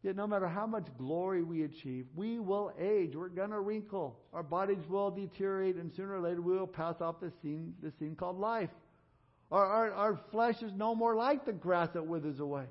[0.03, 3.15] Yet no matter how much glory we achieve, we will age.
[3.15, 4.19] We're going to wrinkle.
[4.33, 7.91] Our bodies will deteriorate, and sooner or later we will pass off the scene, the
[7.99, 8.69] scene called life.
[9.51, 12.65] Our, our, our flesh is no more like the grass that withers away.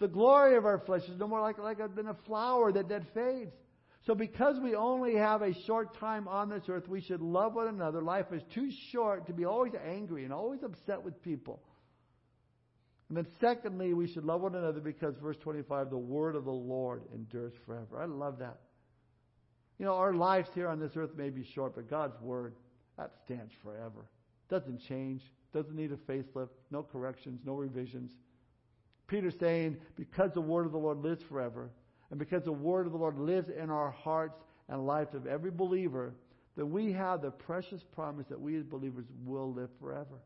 [0.00, 2.88] The glory of our flesh is no more like, like a, than a flower that,
[2.88, 3.52] that fades.
[4.06, 7.68] So because we only have a short time on this earth, we should love one
[7.68, 8.00] another.
[8.00, 11.60] Life is too short to be always angry and always upset with people.
[13.10, 16.52] And then secondly, we should love one another because verse 25, the word of the
[16.52, 18.00] Lord endures forever.
[18.00, 18.60] I love that.
[19.80, 22.54] You know, our lives here on this earth may be short, but God's word,
[22.96, 24.06] that stands forever.
[24.48, 28.12] Doesn't change, doesn't need a facelift, no corrections, no revisions.
[29.08, 31.68] Peter's saying, because the word of the Lord lives forever,
[32.10, 34.38] and because the word of the Lord lives in our hearts
[34.68, 36.14] and life of every believer,
[36.56, 40.20] then we have the precious promise that we as believers will live forever.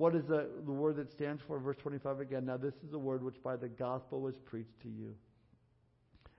[0.00, 1.58] What is the, the word that stands for?
[1.58, 2.46] Verse 25 again.
[2.46, 5.14] Now, this is the word which by the gospel was preached to you.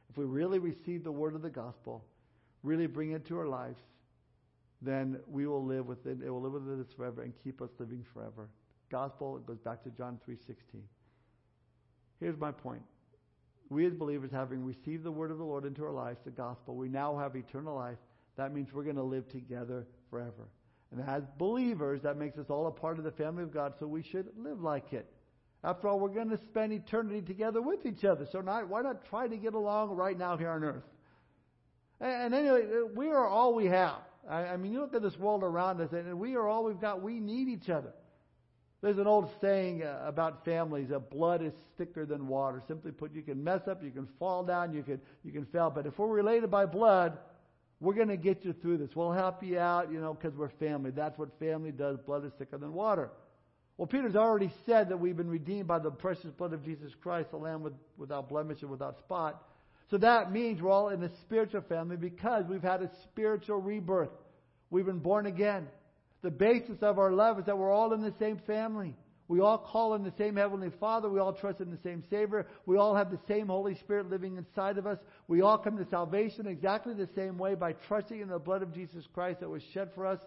[0.09, 2.03] If we really receive the word of the gospel,
[2.63, 3.79] really bring it to our lives,
[4.81, 8.03] then we will live within it will live within us forever and keep us living
[8.15, 8.49] forever.
[8.89, 10.81] Gospel it goes back to John 3:16.
[12.19, 12.81] Here's my point.
[13.69, 16.75] We as believers, having received the word of the Lord into our lives, the gospel,
[16.75, 17.99] we now have eternal life.
[18.37, 20.49] That means we're going to live together forever.
[20.91, 23.87] And as believers, that makes us all a part of the family of God, so
[23.87, 25.09] we should live like it.
[25.63, 28.27] After all, we're going to spend eternity together with each other.
[28.31, 30.83] So not, why not try to get along right now here on earth?
[31.99, 32.65] And, and anyway,
[32.95, 33.99] we are all we have.
[34.29, 36.81] I, I mean, you look at this world around us, and we are all we've
[36.81, 37.01] got.
[37.01, 37.93] We need each other.
[38.81, 42.61] There's an old saying uh, about families that blood is thicker than water.
[42.67, 45.69] Simply put, you can mess up, you can fall down, you can, you can fail.
[45.69, 47.19] But if we're related by blood,
[47.81, 48.91] we're going to get you through this.
[48.95, 50.91] We'll help you out, you know, because we're family.
[50.91, 51.97] That's what family does.
[52.05, 53.09] Blood is thicker than water.
[53.75, 57.31] Well, Peter's already said that we've been redeemed by the precious blood of Jesus Christ,
[57.31, 59.43] the Lamb with, without blemish and without spot.
[59.89, 64.11] So that means we're all in a spiritual family because we've had a spiritual rebirth.
[64.69, 65.67] We've been born again.
[66.21, 68.95] The basis of our love is that we're all in the same family.
[69.31, 71.09] We all call on the same Heavenly Father.
[71.09, 72.45] We all trust in the same Savior.
[72.65, 74.97] We all have the same Holy Spirit living inside of us.
[75.29, 78.73] We all come to salvation exactly the same way by trusting in the blood of
[78.73, 80.19] Jesus Christ that was shed for us.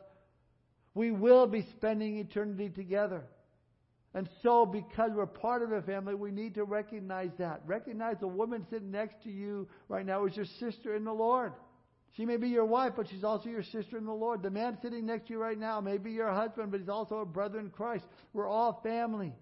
[0.94, 3.24] We will be spending eternity together.
[4.14, 7.61] And so, because we're part of a family, we need to recognize that.
[7.66, 11.52] Recognize the woman sitting next to you right now is your sister in the Lord.
[12.17, 14.43] She may be your wife, but she's also your sister in the Lord.
[14.43, 17.19] The man sitting next to you right now may be your husband, but he's also
[17.19, 18.05] a brother in Christ.
[18.33, 19.33] We're all family.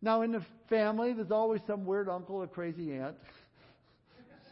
[0.00, 3.16] Now, in the family, there's always some weird uncle or crazy aunt.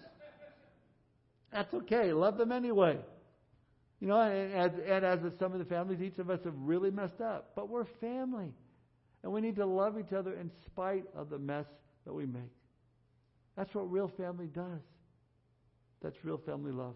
[1.52, 2.12] That's okay.
[2.12, 2.98] Love them anyway.
[4.00, 7.20] You know, and and as some of the families, each of us have really messed
[7.20, 7.52] up.
[7.54, 8.52] But we're family.
[9.22, 11.66] And we need to love each other in spite of the mess
[12.06, 12.42] that we make.
[13.56, 14.80] That's what real family does.
[16.02, 16.94] That's real family love.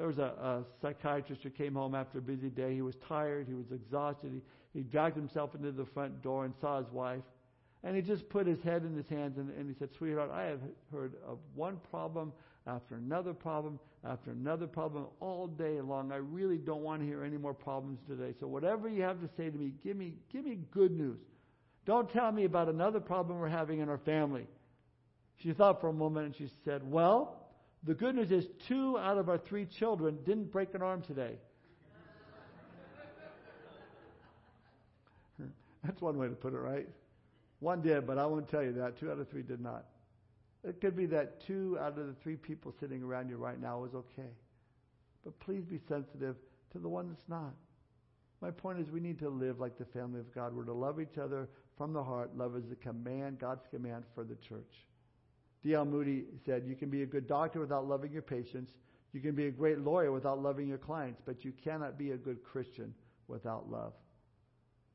[0.00, 2.74] There was a, a psychiatrist who came home after a busy day.
[2.74, 3.46] He was tired.
[3.46, 4.32] He was exhausted.
[4.32, 7.20] He, he dragged himself into the front door and saw his wife.
[7.84, 10.44] And he just put his head in his hands and, and he said, Sweetheart, I
[10.44, 12.32] have heard of one problem
[12.66, 16.12] after another problem after another problem all day long.
[16.12, 18.32] I really don't want to hear any more problems today.
[18.40, 21.20] So whatever you have to say to me, give me give me good news.
[21.84, 24.46] Don't tell me about another problem we're having in our family.
[25.36, 27.39] She thought for a moment and she said, Well,
[27.84, 31.36] the good news is two out of our three children didn't break an arm today.
[35.84, 36.88] That's one way to put it, right?
[37.60, 38.98] One did, but I won't tell you that.
[38.98, 39.86] Two out of three did not.
[40.62, 43.84] It could be that two out of the three people sitting around you right now
[43.84, 44.28] is okay.
[45.24, 46.36] But please be sensitive
[46.72, 47.54] to the one that's not.
[48.42, 50.54] My point is we need to live like the family of God.
[50.54, 52.36] We're to love each other from the heart.
[52.36, 54.86] Love is the command, God's command for the church.
[55.62, 55.84] D.L.
[55.84, 58.72] Moody said, You can be a good doctor without loving your patients.
[59.12, 62.16] You can be a great lawyer without loving your clients, but you cannot be a
[62.16, 62.94] good Christian
[63.28, 63.92] without love.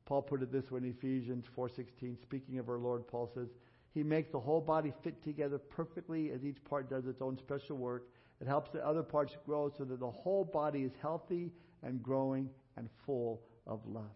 [0.06, 3.48] Paul put it this way in Ephesians 4:16, speaking of our Lord, Paul says,
[3.92, 7.76] "He makes the whole body fit together perfectly as each part does its own special
[7.76, 8.08] work.
[8.40, 11.52] It helps the other parts grow so that the whole body is healthy
[11.82, 14.14] and growing and full of love."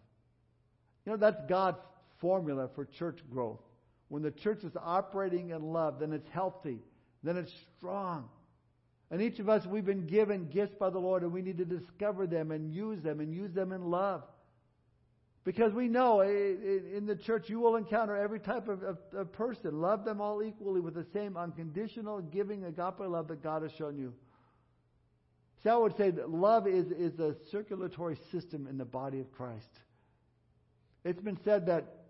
[1.05, 1.79] You know, that's God's
[2.19, 3.61] formula for church growth.
[4.11, 6.79] When the church is operating in love, then it's healthy,
[7.23, 8.27] then it's strong.
[9.09, 11.65] And each of us, we've been given gifts by the Lord, and we need to
[11.65, 14.23] discover them and use them and use them in love.
[15.45, 18.97] Because we know eh, eh, in the church you will encounter every type of, of,
[19.15, 19.79] of, person.
[19.79, 23.97] Love them all equally with the same unconditional, giving agape love that God has shown
[23.97, 24.13] you.
[25.63, 29.31] So I would say that love is, is a circulatory system in the body of
[29.31, 29.79] Christ.
[31.05, 32.00] It's been said that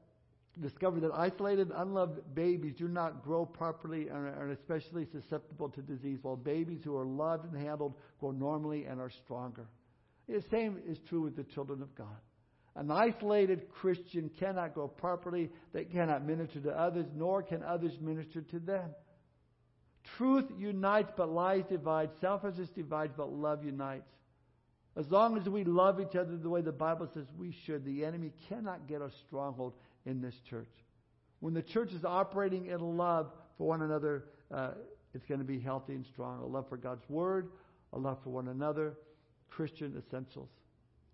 [0.59, 6.19] discovered that isolated, unloved babies do not grow properly and are especially susceptible to disease,
[6.21, 9.67] while babies who are loved and handled grow normally and are stronger.
[10.27, 12.17] The same is true with the children of God.
[12.75, 15.49] An isolated Christian cannot grow properly.
[15.73, 18.91] They cannot minister to others, nor can others minister to them.
[20.17, 22.09] Truth unites, but lies divide.
[22.21, 24.07] Selfishness divides, but love unites.
[24.97, 28.03] As long as we love each other the way the Bible says we should, the
[28.03, 29.73] enemy cannot get a stronghold
[30.05, 30.69] in this church.
[31.39, 34.71] When the church is operating in love for one another, uh,
[35.13, 36.41] it's going to be healthy and strong.
[36.41, 37.49] A love for God's Word,
[37.93, 38.93] a love for one another,
[39.49, 40.49] Christian essentials.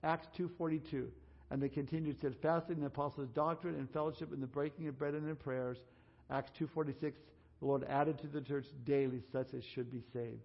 [0.04, 1.08] Acts 2.42.
[1.50, 5.14] And they continued steadfastly in the apostles' doctrine and fellowship in the breaking of bread
[5.14, 5.78] and in prayers.
[6.30, 7.14] Acts 2.46.
[7.60, 10.42] The Lord added to the church daily such as should be saved.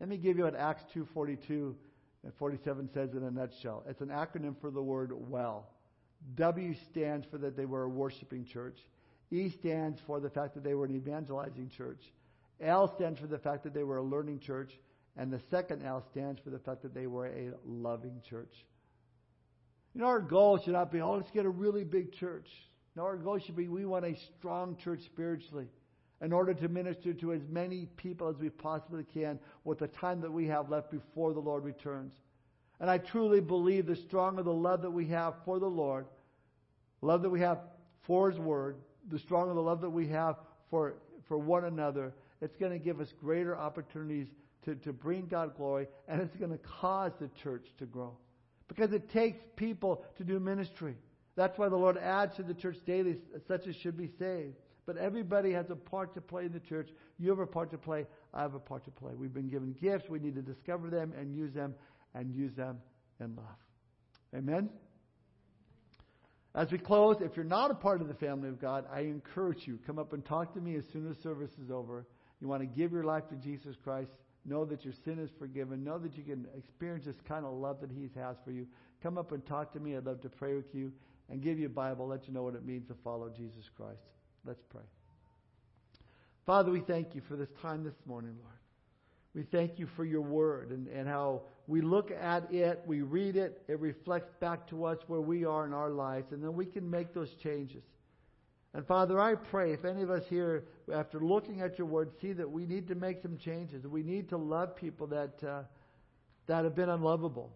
[0.00, 1.74] Let me give you what Acts 2.42
[2.24, 3.84] and 47 says in a nutshell.
[3.88, 5.68] It's an acronym for the word well.
[6.36, 8.78] W stands for that they were a worshiping church.
[9.30, 12.02] E stands for the fact that they were an evangelizing church.
[12.60, 14.72] L stands for the fact that they were a learning church.
[15.16, 18.54] And the second L stands for the fact that they were a loving church.
[19.94, 22.48] You know, our goal should not be, oh, let's get a really big church.
[22.96, 25.66] No, our goal should be we want a strong church spiritually
[26.22, 30.20] in order to minister to as many people as we possibly can with the time
[30.20, 32.14] that we have left before the Lord returns.
[32.82, 36.04] And I truly believe the stronger the love that we have for the Lord,
[37.00, 37.60] love that we have
[38.08, 38.76] for His Word,
[39.08, 40.36] the stronger the love that we have
[40.68, 40.94] for,
[41.28, 44.26] for one another, it's going to give us greater opportunities
[44.64, 48.16] to, to bring God glory, and it's going to cause the church to grow.
[48.66, 50.96] Because it takes people to do ministry.
[51.36, 53.16] That's why the Lord adds to the church daily
[53.46, 54.56] such as should be saved.
[54.86, 56.88] But everybody has a part to play in the church.
[57.18, 58.06] You have a part to play.
[58.34, 59.12] I have a part to play.
[59.14, 60.08] We've been given gifts.
[60.08, 61.74] We need to discover them and use them
[62.14, 62.78] and use them
[63.20, 63.46] in love.
[64.34, 64.70] Amen?
[66.54, 69.66] As we close, if you're not a part of the family of God, I encourage
[69.66, 72.06] you, come up and talk to me as soon as service is over.
[72.40, 74.10] You want to give your life to Jesus Christ,
[74.44, 77.80] know that your sin is forgiven, know that you can experience this kind of love
[77.80, 78.66] that He has for you.
[79.02, 79.96] Come up and talk to me.
[79.96, 80.92] I'd love to pray with you
[81.30, 84.02] and give you a Bible, let you know what it means to follow Jesus Christ.
[84.44, 84.82] Let's pray.
[86.44, 88.61] Father, we thank you for this time this morning, Lord.
[89.34, 93.36] We thank you for your word and, and how we look at it, we read
[93.36, 96.66] it, it reflects back to us where we are in our lives, and then we
[96.66, 97.82] can make those changes.
[98.74, 102.32] And Father, I pray if any of us here, after looking at your word, see
[102.32, 105.62] that we need to make some changes, we need to love people that, uh,
[106.46, 107.52] that have been unlovable.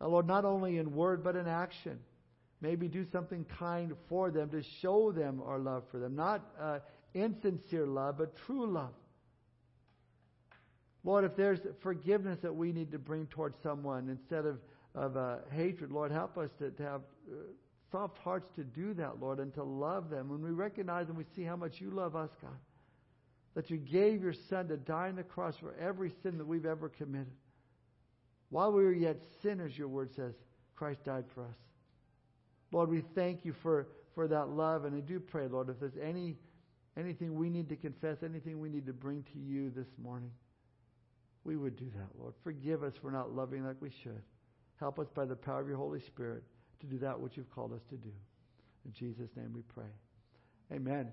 [0.00, 1.98] Lord, not only in word, but in action.
[2.60, 6.16] Maybe do something kind for them to show them our love for them.
[6.16, 6.78] Not uh,
[7.14, 8.94] insincere love, but true love.
[11.04, 14.58] Lord, if there's forgiveness that we need to bring towards someone instead of,
[14.94, 17.36] of uh, hatred, Lord, help us to, to have uh,
[17.90, 20.28] soft hearts to do that, Lord, and to love them.
[20.28, 22.50] When we recognize and we see how much you love us, God,
[23.54, 26.66] that you gave your Son to die on the cross for every sin that we've
[26.66, 27.32] ever committed.
[28.50, 30.34] While we were yet sinners, your word says,
[30.74, 31.56] Christ died for us.
[32.72, 34.84] Lord, we thank you for, for that love.
[34.84, 36.36] And I do pray, Lord, if there's any
[36.96, 40.30] anything we need to confess, anything we need to bring to you this morning,
[41.44, 42.34] we would do that, Lord.
[42.42, 44.22] Forgive us for not loving like we should.
[44.78, 46.42] Help us by the power of your Holy Spirit
[46.80, 48.12] to do that which you've called us to do.
[48.84, 49.90] In Jesus' name we pray.
[50.72, 51.08] Amen.